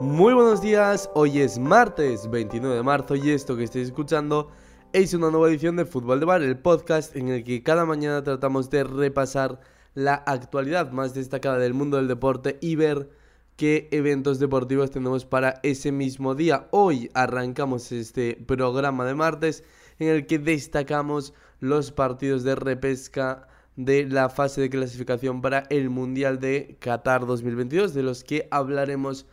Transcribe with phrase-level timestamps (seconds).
[0.00, 4.48] Muy buenos días, hoy es martes 29 de marzo y esto que estáis escuchando
[4.92, 8.22] es una nueva edición de Fútbol de Bar, el podcast en el que cada mañana
[8.22, 9.58] tratamos de repasar
[9.94, 13.10] la actualidad más destacada del mundo del deporte y ver
[13.56, 16.68] qué eventos deportivos tenemos para ese mismo día.
[16.70, 19.64] Hoy arrancamos este programa de martes
[19.98, 25.90] en el que destacamos los partidos de repesca de la fase de clasificación para el
[25.90, 29.26] Mundial de Qatar 2022, de los que hablaremos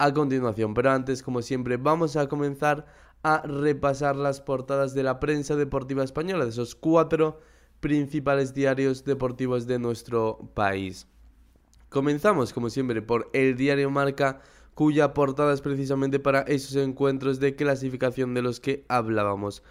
[0.00, 0.74] a continuación.
[0.74, 2.86] Pero antes, como siempre, vamos a comenzar
[3.22, 7.38] a repasar las portadas de la prensa deportiva española, de esos cuatro
[7.80, 11.06] principales diarios deportivos de nuestro país.
[11.90, 14.40] Comenzamos, como siempre, por el diario Marca,
[14.74, 19.62] cuya portada es precisamente para esos encuentros de clasificación de los que hablábamos.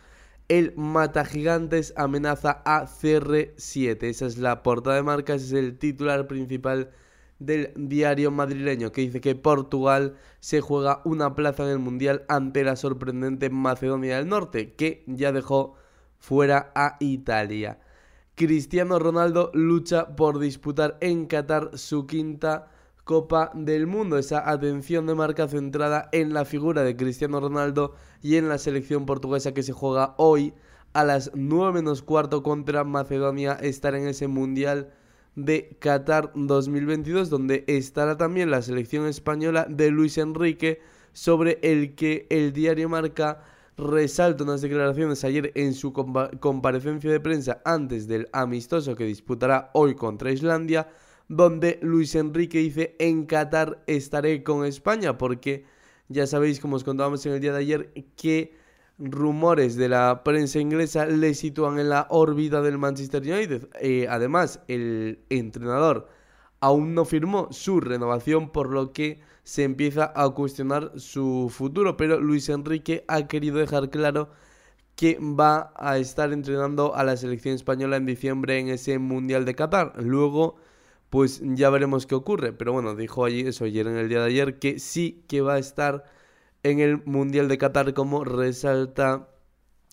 [0.47, 4.03] El Mata Gigantes amenaza a CR7.
[4.03, 6.91] Esa es la portada de Marca, ese es el titular principal
[7.39, 12.63] del diario madrileño que dice que Portugal se juega una plaza en el Mundial ante
[12.63, 15.75] la sorprendente Macedonia del Norte, que ya dejó
[16.17, 17.79] fuera a Italia.
[18.35, 22.71] Cristiano Ronaldo lucha por disputar en Qatar su quinta
[23.03, 24.17] Copa del Mundo.
[24.17, 29.05] Esa atención de marca centrada en la figura de Cristiano Ronaldo y en la selección
[29.05, 30.53] portuguesa que se juega hoy
[30.93, 34.93] a las 9 menos cuarto contra Macedonia estar en ese Mundial
[35.45, 40.81] de Qatar 2022, donde estará también la selección española de Luis Enrique,
[41.13, 43.43] sobre el que el diario Marca
[43.77, 49.95] resalta unas declaraciones ayer en su comparecencia de prensa antes del amistoso que disputará hoy
[49.95, 50.89] contra Islandia,
[51.27, 55.63] donde Luis Enrique dice en Qatar estaré con España, porque
[56.09, 58.53] ya sabéis, como os contábamos en el día de ayer, que
[58.99, 63.69] rumores de la prensa inglesa le sitúan en la órbita del Manchester United.
[63.81, 66.09] Eh, además, el entrenador
[66.59, 71.97] aún no firmó su renovación, por lo que se empieza a cuestionar su futuro.
[71.97, 74.29] Pero Luis Enrique ha querido dejar claro
[74.95, 79.55] que va a estar entrenando a la selección española en diciembre en ese Mundial de
[79.55, 79.93] Qatar.
[80.03, 80.57] Luego,
[81.09, 82.53] pues ya veremos qué ocurre.
[82.53, 85.53] Pero bueno, dijo allí eso ayer en el día de ayer, que sí que va
[85.55, 86.03] a estar
[86.63, 89.29] en el Mundial de Qatar, como resalta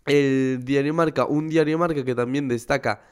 [0.06, 1.27] el diario Marca.
[1.27, 3.03] Un diario Marca que también destaca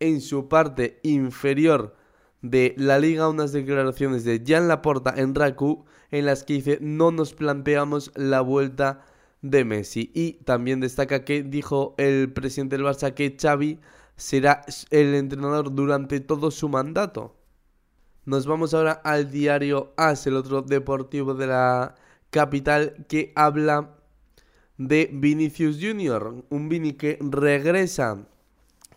[0.00, 1.96] en su parte inferior
[2.42, 7.10] de la liga unas declaraciones de Jan Laporta en Raku en las que dice no
[7.10, 9.02] nos planteamos la vuelta
[9.40, 13.80] de Messi y también destaca que dijo el presidente del Barça que Xavi
[14.16, 17.34] será el entrenador durante todo su mandato.
[18.26, 21.94] Nos vamos ahora al diario AS, el otro deportivo de la
[22.34, 23.94] capital que habla
[24.76, 28.26] de Vinicius Junior, un Vini que regresa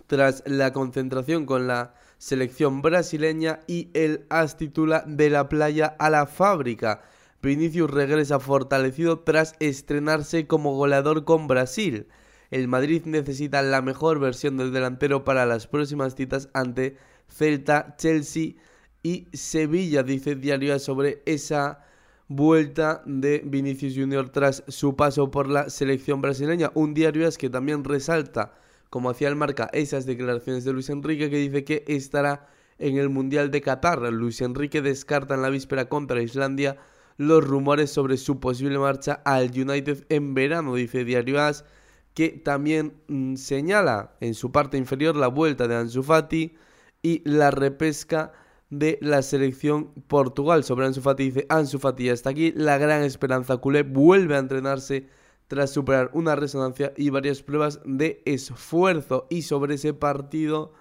[0.08, 6.10] tras la concentración con la selección brasileña y el as titula de la playa a
[6.10, 7.04] la fábrica.
[7.44, 12.08] Vinicius regresa fortalecido tras estrenarse como goleador con Brasil.
[12.50, 16.98] El Madrid necesita la mejor versión del delantero para las próximas citas ante
[17.30, 18.56] Celta, Chelsea
[19.04, 21.84] y Sevilla, dice Diario sobre esa
[22.28, 26.72] vuelta de Vinicius Junior tras su paso por la selección brasileña.
[26.74, 28.54] Un diario es que también resalta,
[28.90, 32.48] como hacía el marca, esas declaraciones de Luis Enrique que dice que estará
[32.80, 34.02] en el Mundial de Qatar.
[34.12, 36.78] Luis Enrique descarta en la víspera contra Islandia
[37.18, 41.66] los rumores sobre su posible marcha al United en verano, dice Diario As,
[42.14, 46.56] que también mm, señala en su parte inferior la vuelta de Ansu Fati
[47.02, 48.34] y la repesca
[48.70, 50.64] de la selección Portugal.
[50.64, 52.52] Sobre Ansu Fati dice Ansu Fati hasta aquí.
[52.56, 55.08] La gran esperanza culé vuelve a entrenarse
[55.48, 59.28] tras superar una resonancia y varias pruebas de esfuerzo.
[59.30, 60.74] Y sobre ese partido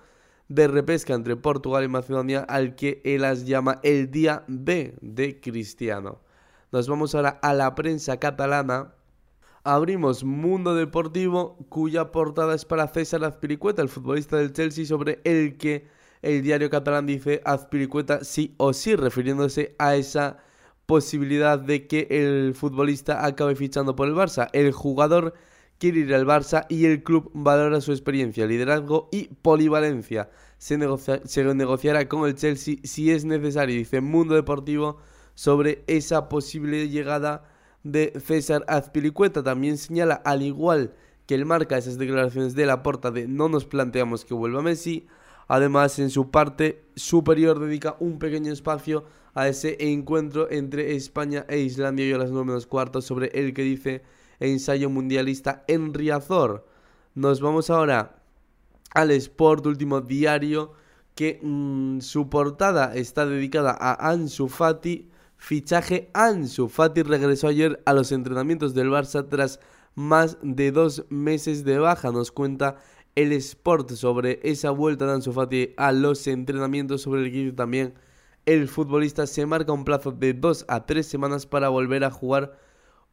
[0.48, 5.40] de repesca entre Portugal y Macedonia al que él las llama el día B de
[5.40, 6.20] Cristiano.
[6.72, 8.92] Nos vamos ahora a la prensa catalana.
[9.64, 15.56] Abrimos Mundo Deportivo, cuya portada es para César Azpiricueta, el futbolista del Chelsea, sobre el
[15.56, 15.88] que
[16.22, 20.38] el diario catalán dice Azpiricueta sí o sí, refiriéndose a esa
[20.86, 24.48] posibilidad de que el futbolista acabe fichando por el Barça.
[24.52, 25.34] El jugador
[25.78, 30.30] quiere ir al Barça y el club valora su experiencia, liderazgo y polivalencia.
[30.58, 30.78] Se,
[31.24, 34.98] se negociará con el Chelsea si es necesario, dice Mundo Deportivo,
[35.34, 37.44] sobre esa posible llegada
[37.82, 39.42] de César Azpilicueta.
[39.42, 40.94] También señala, al igual
[41.26, 45.06] que él marca esas declaraciones de la porta de no nos planteamos que vuelva Messi,
[45.48, 49.04] Además, en su parte superior dedica un pequeño espacio
[49.34, 53.54] a ese encuentro entre España e Islandia y a las 9 menos cuartos sobre el
[53.54, 54.02] que dice
[54.40, 56.66] ensayo mundialista en Riazor.
[57.14, 58.22] Nos vamos ahora
[58.92, 60.72] al Sport, último diario,
[61.14, 67.92] que mm, su portada está dedicada a Ansu Fati, fichaje Ansu Fati regresó ayer a
[67.92, 69.60] los entrenamientos del Barça tras
[69.94, 72.12] más de dos meses de baja.
[72.12, 72.76] Nos cuenta
[73.16, 77.94] el Sport sobre esa vuelta de Ansu Fati a los entrenamientos sobre el equipo también.
[78.44, 82.58] El futbolista se marca un plazo de dos a tres semanas para volver a jugar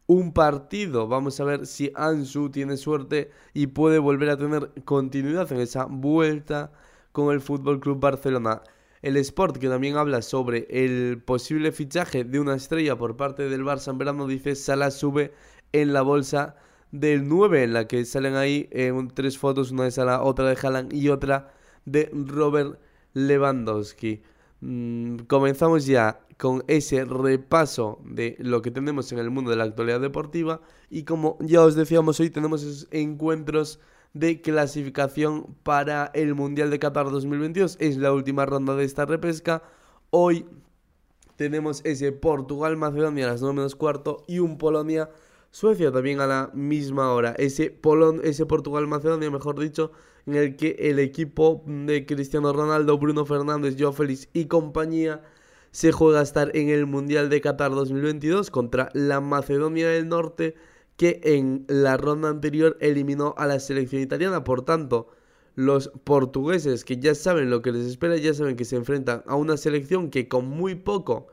[0.05, 1.07] un partido.
[1.07, 5.85] Vamos a ver si Ansu tiene suerte y puede volver a tener continuidad en esa
[5.85, 6.73] vuelta
[7.13, 8.61] con el Fútbol Club Barcelona.
[9.01, 13.63] El Sport, que también habla sobre el posible fichaje de una estrella por parte del
[13.63, 15.33] Barça en verano, dice Salah sube
[15.71, 16.57] en la bolsa
[16.93, 18.69] del 9, en la que salen ahí
[19.15, 21.51] tres fotos, una de Salah, otra de Haaland y otra
[21.85, 22.79] de Robert
[23.13, 24.21] Lewandowski.
[24.61, 29.63] Mm, comenzamos ya con ese repaso de lo que tenemos en el mundo de la
[29.65, 33.79] actualidad deportiva y como ya os decíamos hoy tenemos esos encuentros
[34.13, 37.77] de clasificación para el Mundial de Qatar 2022.
[37.79, 39.63] Es la última ronda de esta repesca.
[40.11, 40.45] Hoy
[41.37, 44.59] tenemos ese Portugal-Macedonia a las 9 menos cuarto y un
[45.53, 47.35] Polonia-Suecia también a la misma hora.
[47.37, 49.91] Ese, Polon ese Portugal-Macedonia, mejor dicho,
[50.25, 55.21] en el que el equipo de Cristiano Ronaldo, Bruno Fernández, Joe Félix y compañía
[55.71, 60.55] se juega a estar en el Mundial de Qatar 2022 contra la Macedonia del Norte
[60.97, 64.43] que en la ronda anterior eliminó a la selección italiana.
[64.43, 65.09] Por tanto,
[65.55, 69.35] los portugueses que ya saben lo que les espera, ya saben que se enfrentan a
[69.35, 71.27] una selección que con muy poco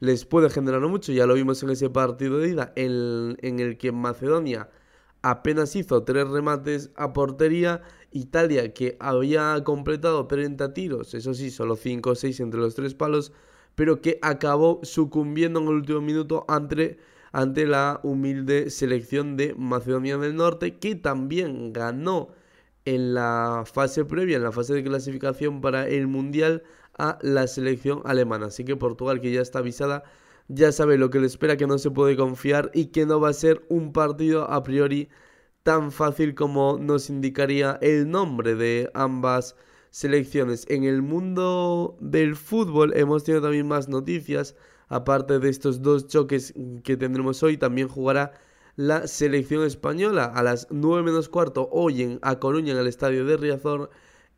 [0.00, 1.12] les puede generar mucho.
[1.12, 4.68] Ya lo vimos en ese partido de ida en, el que Macedonia
[5.22, 7.82] apenas hizo tres remates a portería.
[8.12, 12.94] Italia que había completado 30 tiros, eso sí, solo 5 o 6 entre los tres
[12.94, 13.32] palos,
[13.76, 16.98] pero que acabó sucumbiendo en el último minuto ante
[17.32, 22.30] ante la humilde selección de Macedonia del Norte, que también ganó
[22.84, 26.62] en la fase previa, en la fase de clasificación para el Mundial,
[26.98, 28.46] a la selección alemana.
[28.46, 30.04] Así que Portugal, que ya está avisada,
[30.48, 33.30] ya sabe lo que le espera, que no se puede confiar y que no va
[33.30, 35.08] a ser un partido a priori
[35.62, 39.56] tan fácil como nos indicaría el nombre de ambas
[39.90, 40.66] selecciones.
[40.68, 44.56] En el mundo del fútbol hemos tenido también más noticias
[44.90, 46.52] aparte de estos dos choques
[46.84, 48.32] que tendremos hoy, también jugará
[48.76, 53.24] la selección española a las 9 menos cuarto hoy en A Coruña en el estadio
[53.24, 53.90] de Riazor,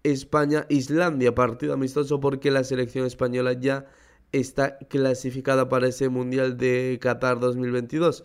[0.04, 3.87] España-Islandia, partido amistoso porque la selección española ya
[4.32, 8.25] está clasificada para ese Mundial de Qatar 2022.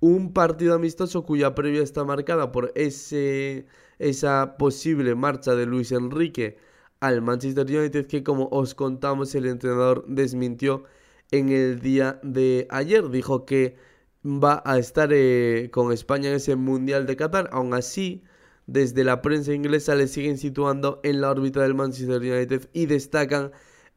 [0.00, 3.66] Un partido amistoso cuya previa está marcada por ese,
[3.98, 6.58] esa posible marcha de Luis Enrique
[7.00, 10.84] al Manchester United que como os contamos el entrenador desmintió
[11.30, 13.08] en el día de ayer.
[13.10, 13.76] Dijo que
[14.24, 17.48] va a estar eh, con España en ese Mundial de Qatar.
[17.52, 18.22] Aún así,
[18.66, 23.52] desde la prensa inglesa le siguen situando en la órbita del Manchester United y destacan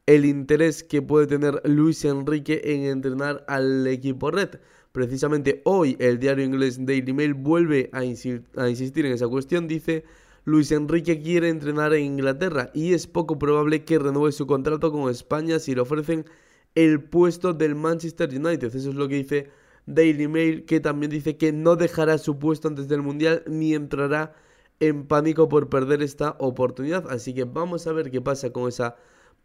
[0.05, 4.59] el interés que puede tener Luis Enrique en entrenar al equipo red.
[4.91, 9.67] Precisamente hoy el diario inglés Daily Mail vuelve a, a insistir en esa cuestión.
[9.67, 10.05] Dice,
[10.45, 15.09] Luis Enrique quiere entrenar en Inglaterra y es poco probable que renueve su contrato con
[15.11, 16.25] España si le ofrecen
[16.73, 18.73] el puesto del Manchester United.
[18.73, 19.49] Eso es lo que dice
[19.85, 24.35] Daily Mail, que también dice que no dejará su puesto antes del Mundial ni entrará
[24.79, 27.09] en pánico por perder esta oportunidad.
[27.09, 28.95] Así que vamos a ver qué pasa con esa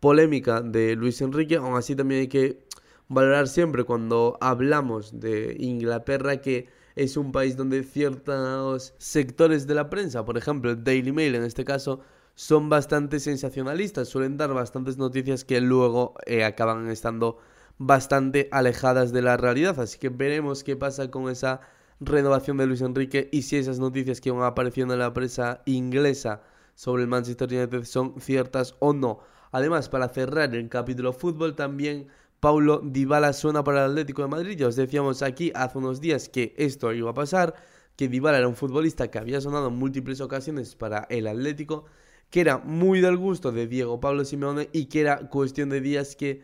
[0.00, 1.56] polémica de Luis Enrique.
[1.56, 2.64] Aún así también hay que
[3.08, 9.90] valorar siempre cuando hablamos de Inglaterra que es un país donde ciertos sectores de la
[9.90, 12.00] prensa, por ejemplo el Daily Mail en este caso,
[12.34, 17.38] son bastante sensacionalistas, suelen dar bastantes noticias que luego eh, acaban estando
[17.78, 19.78] bastante alejadas de la realidad.
[19.80, 21.60] Así que veremos qué pasa con esa
[22.04, 26.42] renovación de Luis Enrique y si esas noticias que van apareciendo en la prensa inglesa
[26.74, 29.20] sobre el Manchester United son ciertas o no.
[29.50, 32.08] Además, para cerrar el capítulo fútbol también
[32.40, 34.56] Paulo Dybala suena para el Atlético de Madrid.
[34.58, 37.54] Ya os decíamos aquí hace unos días que esto iba a pasar,
[37.96, 41.84] que Dybala era un futbolista que había sonado en múltiples ocasiones para el Atlético
[42.32, 46.16] que era muy del gusto de Diego Pablo Simeone y que era cuestión de días
[46.16, 46.42] que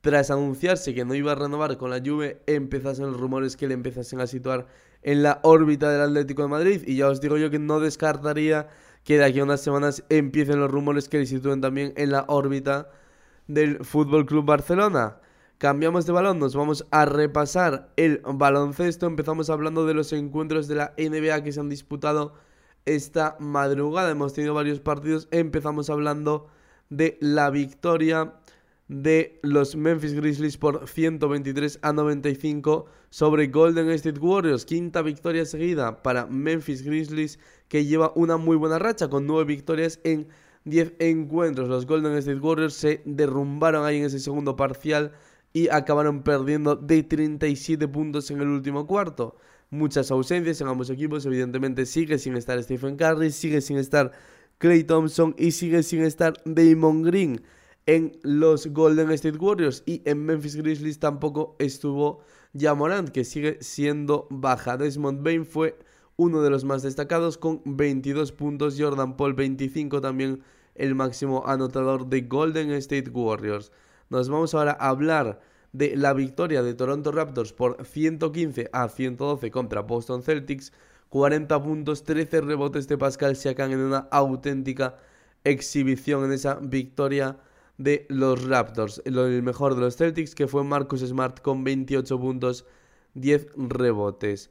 [0.00, 3.74] tras anunciarse que no iba a renovar con la Juve, empezasen los rumores que le
[3.74, 4.66] empezasen a situar
[5.02, 6.82] en la órbita del Atlético de Madrid.
[6.86, 8.68] Y ya os digo yo que no descartaría
[9.04, 12.24] que de aquí a unas semanas empiecen los rumores que le sitúen también en la
[12.28, 12.90] órbita
[13.46, 15.16] del Fútbol Club Barcelona.
[15.58, 19.06] Cambiamos de balón, nos vamos a repasar el baloncesto.
[19.06, 22.34] Empezamos hablando de los encuentros de la NBA que se han disputado
[22.84, 24.10] esta madrugada.
[24.10, 25.26] Hemos tenido varios partidos.
[25.30, 26.46] Empezamos hablando
[26.90, 28.34] de la victoria
[28.88, 34.64] de los Memphis Grizzlies por 123 a 95 sobre Golden State Warriors.
[34.64, 37.38] Quinta victoria seguida para Memphis Grizzlies
[37.68, 40.28] que lleva una muy buena racha con nueve victorias en
[40.64, 41.68] 10 encuentros.
[41.68, 45.12] Los Golden State Warriors se derrumbaron ahí en ese segundo parcial
[45.52, 49.36] y acabaron perdiendo de 37 puntos en el último cuarto.
[49.70, 54.12] Muchas ausencias en ambos equipos, evidentemente sigue sin estar Stephen Curry, sigue sin estar
[54.58, 57.42] Clay Thompson y sigue sin estar Damon Green
[57.86, 62.20] en los Golden State Warriors y en Memphis Grizzlies tampoco estuvo
[62.54, 64.76] Jamorant que sigue siendo baja.
[64.76, 65.78] Desmond Bain fue
[66.16, 70.42] uno de los más destacados con 22 puntos, Jordan Paul 25 también
[70.74, 73.72] el máximo anotador de Golden State Warriors.
[74.10, 75.40] Nos vamos ahora a hablar
[75.72, 80.72] de la victoria de Toronto Raptors por 115 a 112 contra Boston Celtics.
[81.10, 84.96] 40 puntos, 13 rebotes de Pascal Siakam en una auténtica
[85.44, 87.38] exhibición en esa victoria
[87.78, 89.00] de los Raptors.
[89.04, 92.66] El mejor de los Celtics que fue Marcus Smart con 28 puntos,
[93.14, 94.50] 10 rebotes.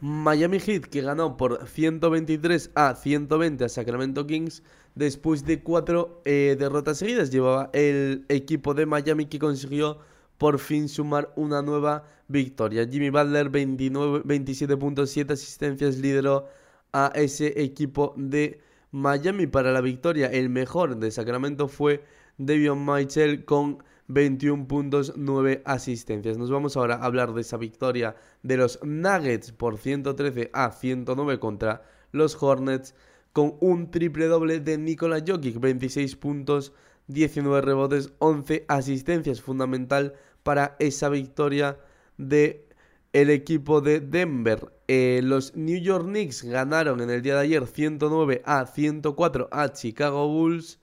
[0.00, 4.62] Miami Heat que ganó por 123 a 120 a Sacramento Kings
[4.94, 7.30] después de cuatro eh, derrotas seguidas.
[7.30, 9.98] Llevaba el equipo de Miami que consiguió
[10.36, 12.86] por fin sumar una nueva victoria.
[12.88, 16.46] Jimmy Butler 29, 27 puntos, 7 asistencias lideró
[16.92, 18.60] a ese equipo de
[18.92, 20.28] Miami para la victoria.
[20.28, 22.04] El mejor de Sacramento fue
[22.38, 26.38] Devion Mitchell con 21 puntos, 9 asistencias.
[26.38, 31.38] Nos vamos ahora a hablar de esa victoria de los Nuggets por 113 a 109
[31.38, 32.94] contra los Hornets
[33.32, 36.72] con un triple doble de Nikola Jokic, 26 puntos,
[37.08, 41.78] 19 rebotes, 11 asistencias, fundamental para esa victoria
[42.16, 42.66] de
[43.12, 44.72] el equipo de Denver.
[44.86, 49.72] Eh, los New York Knicks ganaron en el día de ayer 109 a 104 a
[49.72, 50.78] Chicago Bulls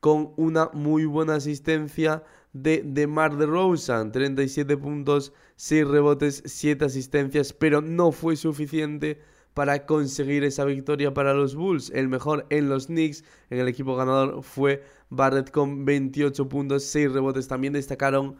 [0.00, 2.22] con una muy buena asistencia
[2.52, 9.20] de DeMar DeRozan, 37 puntos, 6 rebotes, 7 asistencias, pero no fue suficiente
[9.54, 11.90] para conseguir esa victoria para los Bulls.
[11.94, 17.12] El mejor en los Knicks, en el equipo ganador, fue Barrett con 28 puntos, 6
[17.12, 17.48] rebotes.
[17.48, 18.36] También destacaron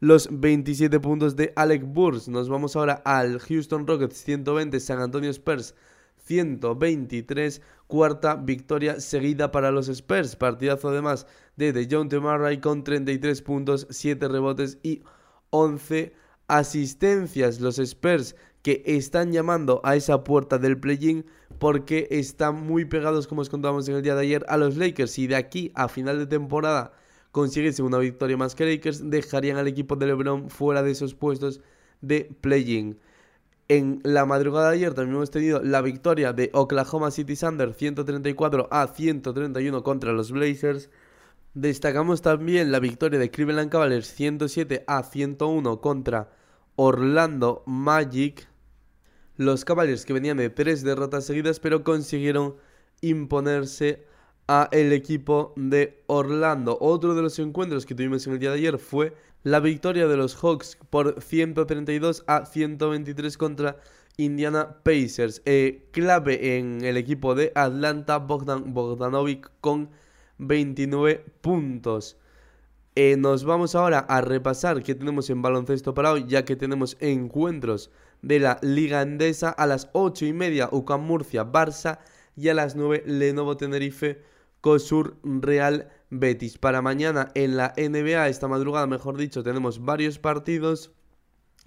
[0.00, 2.28] los 27 puntos de Alec Burns.
[2.28, 5.74] Nos vamos ahora al Houston Rockets 120, San Antonio Spurs
[6.26, 7.62] 123.
[7.86, 10.36] Cuarta victoria seguida para los Spurs.
[10.36, 15.02] Partidazo además de DeJounte Murray con 33 puntos, 7 rebotes y
[15.50, 16.12] 11
[16.48, 17.60] asistencias.
[17.60, 21.24] Los Spurs que están llamando a esa puerta del play-in
[21.60, 25.18] porque están muy pegados, como os contábamos en el día de ayer, a los Lakers.
[25.18, 26.92] Y de aquí a final de temporada
[27.30, 31.60] consiguiese una victoria más que Lakers, dejarían al equipo de LeBron fuera de esos puestos
[32.00, 32.98] de play-in.
[33.68, 38.68] En la madrugada de ayer también hemos tenido la victoria de Oklahoma City Thunder 134
[38.70, 40.88] a 131 contra los Blazers.
[41.54, 46.30] Destacamos también la victoria de Cleveland Cavaliers 107 a 101 contra
[46.76, 48.46] Orlando Magic.
[49.36, 52.54] Los Cavaliers que venían de tres derrotas seguidas pero consiguieron
[53.00, 54.06] imponerse
[54.48, 56.78] a el equipo de Orlando.
[56.80, 60.16] Otro de los encuentros que tuvimos en el día de ayer fue la victoria de
[60.16, 63.76] los Hawks por 132 a 123 contra
[64.16, 65.42] Indiana Pacers.
[65.44, 69.90] Eh, clave en el equipo de Atlanta, Bogdan Bogdanovic con
[70.38, 72.16] 29 puntos.
[72.94, 76.96] Eh, nos vamos ahora a repasar qué tenemos en baloncesto para hoy, ya que tenemos
[77.00, 77.90] encuentros
[78.22, 81.98] de la Liga Endesa a las 8 y media, UCAM Murcia, Barça
[82.36, 84.22] y a las 9 Lenovo Tenerife,
[84.66, 86.58] COSUR Real Betis.
[86.58, 90.90] Para mañana en la NBA, esta madrugada mejor dicho, tenemos varios partidos.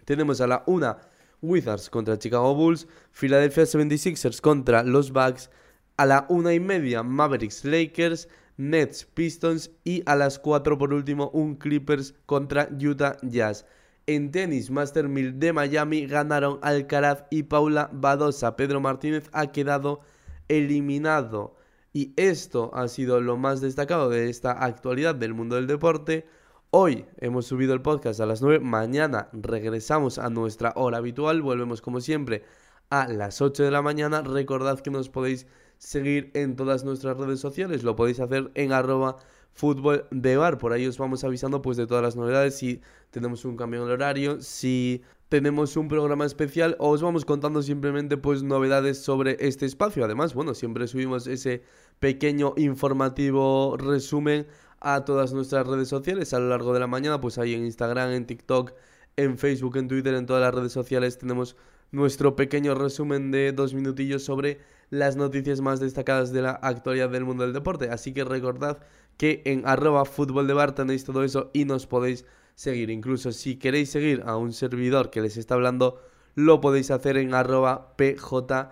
[0.04, 0.98] Tenemos a la 1
[1.42, 5.50] Wizards contra Chicago Bulls, Philadelphia 76ers contra los Bucks,
[5.96, 8.28] a la 1 y media Mavericks Lakers,
[8.58, 13.66] Nets Pistons y a las 4 por último un Clippers contra Utah Jazz.
[14.08, 18.58] En tenis, Master 1000 de Miami ganaron Alcaraz y Paula Badosa.
[18.58, 20.02] Pedro Martínez ha quedado
[20.50, 21.59] eliminado.
[21.92, 26.28] Y esto ha sido lo más destacado de esta actualidad del mundo del deporte.
[26.70, 28.60] Hoy hemos subido el podcast a las 9.
[28.60, 31.42] Mañana regresamos a nuestra hora habitual.
[31.42, 32.44] Volvemos como siempre
[32.92, 34.22] a las 8 de la mañana.
[34.22, 35.48] Recordad que nos podéis
[35.80, 37.82] seguir en todas nuestras redes sociales.
[37.82, 39.18] Lo podéis hacer en arroba
[39.54, 40.58] fútbol de bar.
[40.58, 42.56] Por ahí os vamos avisando pues de todas las novedades.
[42.58, 47.24] Si tenemos un cambio en el horario, si tenemos un programa especial o os vamos
[47.24, 50.04] contando simplemente pues novedades sobre este espacio.
[50.04, 51.64] Además, bueno, siempre subimos ese
[52.00, 54.48] pequeño informativo resumen
[54.80, 58.12] a todas nuestras redes sociales a lo largo de la mañana, pues ahí en Instagram,
[58.12, 58.74] en TikTok,
[59.18, 61.56] en Facebook, en Twitter, en todas las redes sociales tenemos
[61.92, 67.26] nuestro pequeño resumen de dos minutillos sobre las noticias más destacadas de la actualidad del
[67.26, 67.90] mundo del deporte.
[67.90, 68.80] Así que recordad
[69.20, 72.90] que en arroba fútbol de bar tenéis todo eso y nos podéis seguir.
[72.90, 76.02] Incluso si queréis seguir a un servidor que les está hablando,
[76.36, 78.72] lo podéis hacer en arroba pj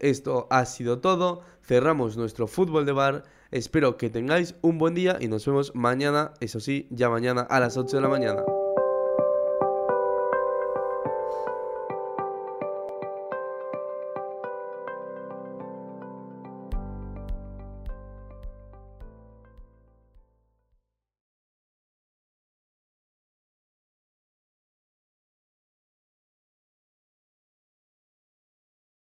[0.00, 1.40] Esto ha sido todo.
[1.62, 6.34] Cerramos nuestro fútbol de bar Espero que tengáis un buen día y nos vemos mañana,
[6.40, 8.42] eso sí, ya mañana a las 8 de la mañana.